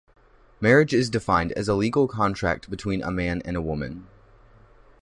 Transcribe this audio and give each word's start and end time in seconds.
Marriage 0.59 0.95
is 0.95 1.11
defined 1.11 1.51
as 1.51 1.67
a 1.67 1.75
legal 1.75 2.07
contract 2.07 2.71
between 2.71 3.03
a 3.03 3.11
man 3.11 3.39
and 3.45 3.55
a 3.55 3.61
woman. 3.61 4.07